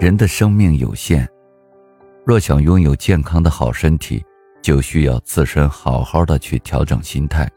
[0.00, 1.26] 人的生命有限，
[2.24, 4.24] 若想拥有健康的好身体，
[4.62, 7.50] 就需要自身好好的去调整心态，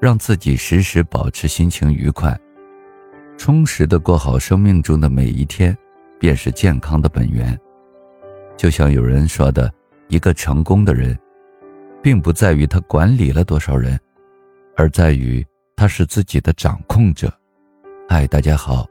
[0.00, 2.34] 让自己时时保持心情愉快，
[3.36, 5.76] 充实的过好生命中的每一天，
[6.18, 7.58] 便是健康的本源。
[8.56, 9.70] 就像有人说的，
[10.08, 11.14] 一个成功的人，
[12.02, 14.00] 并不在于他管理了多少人，
[14.78, 15.46] 而在于
[15.76, 17.30] 他是自己的掌控者。
[18.08, 18.86] 嗨，大家好，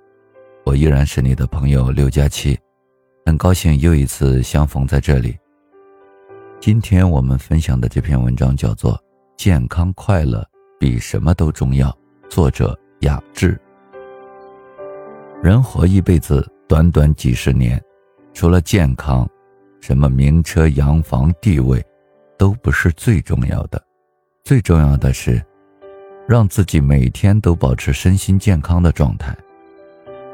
[0.65, 2.55] 我依然是你的朋友六加七。
[3.27, 5.35] 很高兴又一次相逢在这里。
[6.59, 8.93] 今天我们分享的这篇文章叫做
[9.35, 10.45] 《健康快乐
[10.79, 11.89] 比什么都重要》，
[12.29, 13.59] 作者雅致。
[15.41, 17.83] 人活一辈子，短短几十年，
[18.31, 19.27] 除了健康，
[19.81, 21.83] 什么名车、洋房、地位，
[22.37, 23.83] 都不是最重要的。
[24.43, 25.43] 最重要的是，
[26.27, 29.35] 让自己每天都保持身心健康的状态，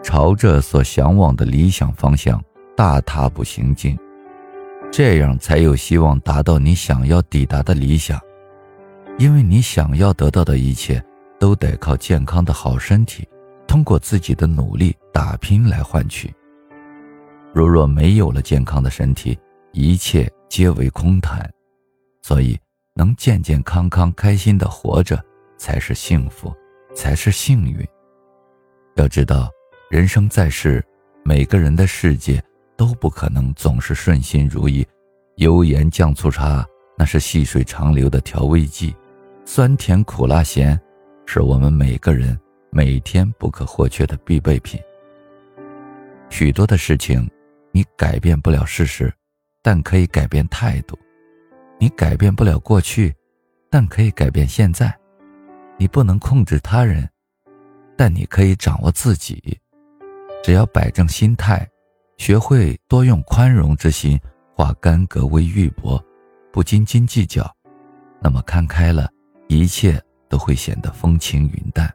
[0.03, 2.43] 朝着所向往的理想方向。
[2.81, 3.95] 大踏步行进，
[4.91, 8.19] 这样才有希望达到你想要抵达的理想。
[9.19, 10.99] 因为你想要得到的一切，
[11.39, 13.23] 都得靠健康的好身体，
[13.67, 16.33] 通过自己的努力打拼来换取。
[17.53, 19.37] 如若没有了健康的身体，
[19.73, 21.47] 一切皆为空谈。
[22.23, 22.57] 所以，
[22.95, 25.23] 能健健康康、开心的活着，
[25.55, 26.51] 才是幸福，
[26.95, 27.87] 才是幸运。
[28.95, 29.51] 要知道，
[29.91, 30.83] 人生在世，
[31.23, 32.43] 每个人的世界。
[32.81, 34.83] 都不可能总是顺心如意，
[35.35, 36.65] 油盐酱醋茶
[36.97, 38.95] 那是细水长流的调味剂，
[39.45, 40.81] 酸甜苦辣咸，
[41.27, 42.35] 是我们每个人
[42.71, 44.81] 每天不可或缺的必备品。
[46.31, 47.29] 许多的事情，
[47.71, 49.13] 你改变不了事实，
[49.61, 50.97] 但可以改变态度；
[51.77, 53.13] 你改变不了过去，
[53.69, 54.87] 但可以改变现在；
[55.77, 57.07] 你不能控制他人，
[57.95, 59.55] 但你可以掌握自己。
[60.43, 61.63] 只要摆正心态。
[62.21, 64.15] 学会多用宽容之心，
[64.55, 65.99] 化干戈为玉帛，
[66.53, 67.51] 不斤斤计较，
[68.21, 69.09] 那么看开了，
[69.47, 69.99] 一切
[70.29, 71.91] 都会显得风轻云淡。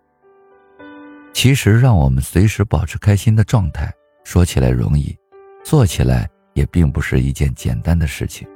[1.33, 3.89] 其实，让我们随时保持开心的状态，
[4.25, 5.17] 说起来容易，
[5.65, 8.49] 做起来也并不是一件简单的事情。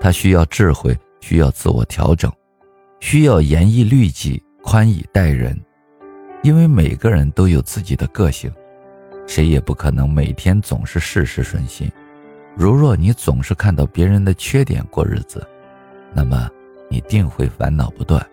[0.00, 2.32] 它需要智慧，需要自我调整，
[3.00, 5.54] 需要严以律己，宽以待人，
[6.42, 8.50] 因为每个人都有自己的个性。
[9.26, 11.90] 谁也不可能每天总是事事顺心。
[12.56, 15.44] 如若你总是看到别人的缺点过日子，
[16.14, 16.48] 那么
[16.88, 18.24] 你定会烦恼不断。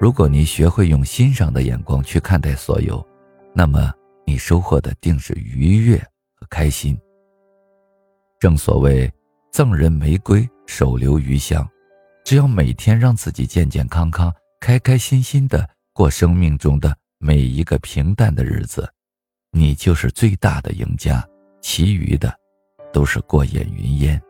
[0.00, 3.06] 如果你学会用欣赏的眼光去看待所有，
[3.54, 3.92] 那么
[4.26, 5.96] 你收获的定是愉悦
[6.34, 6.98] 和开心。
[8.40, 9.08] 正所谓
[9.52, 11.64] “赠人玫瑰，手留余香”，
[12.26, 18.92] 只要每天让自己健健康康、开开心心的过生命中的每一个平淡的日子。
[19.54, 21.22] 你就是最大的赢家，
[21.60, 22.34] 其余的
[22.90, 24.20] 都是过眼云烟。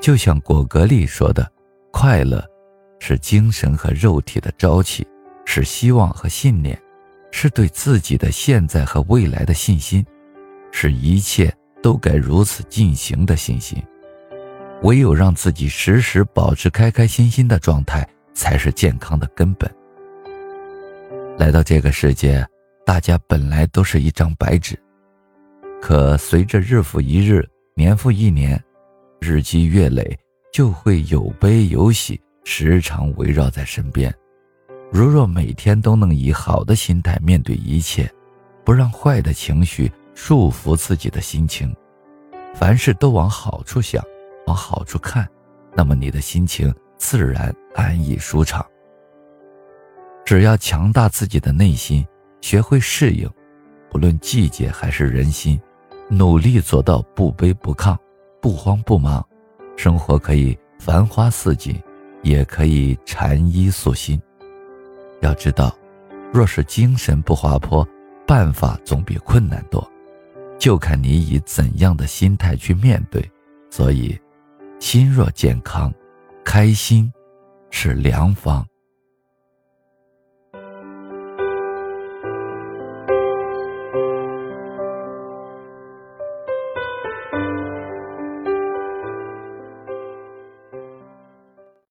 [0.00, 1.50] 就像果戈利说的
[1.90, 2.44] ：“快乐
[3.00, 5.04] 是精神和肉体的朝气，
[5.44, 6.80] 是希望和信念，
[7.32, 10.06] 是对自己的现在和未来的信心，
[10.70, 11.52] 是一切
[11.82, 13.82] 都该如此进行的信心。
[14.82, 19.68] 唯有让自己时时保持开开心心的状态，才是健康的根本。
[21.36, 22.46] 来到这个世界。”
[22.86, 24.80] 大家本来都是一张白纸，
[25.82, 28.62] 可随着日复一日、年复一年，
[29.20, 30.16] 日积月累，
[30.52, 34.14] 就会有悲有喜，时常围绕在身边。
[34.92, 38.08] 如若每天都能以好的心态面对一切，
[38.64, 41.74] 不让坏的情绪束缚自己的心情，
[42.54, 44.00] 凡事都往好处想，
[44.46, 45.28] 往好处看，
[45.74, 48.64] 那么你的心情自然安逸舒畅。
[50.24, 52.06] 只要强大自己的内心。
[52.46, 53.28] 学会适应，
[53.90, 55.60] 不论季节还是人心，
[56.08, 57.98] 努力做到不卑不亢，
[58.40, 59.26] 不慌不忙。
[59.76, 61.74] 生活可以繁花似锦，
[62.22, 64.22] 也可以禅衣素心。
[65.22, 65.76] 要知道，
[66.32, 67.84] 若是精神不滑坡，
[68.24, 69.84] 办法总比困难多。
[70.56, 73.28] 就看你以怎样的心态去面对。
[73.72, 74.16] 所以，
[74.78, 75.92] 心若健康，
[76.44, 77.12] 开心
[77.72, 78.64] 是良方。